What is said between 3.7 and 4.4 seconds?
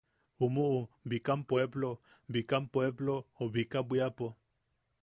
Bwiapo.